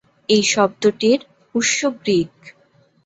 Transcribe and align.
এই 0.29 0.43
শব্দটির 0.53 1.19
উৎস 1.55 1.77
গ্রিক। 1.97 2.33